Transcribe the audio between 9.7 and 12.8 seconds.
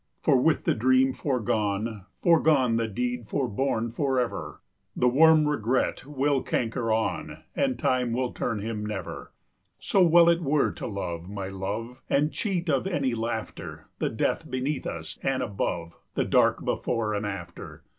So were it well to love, my love, And cheat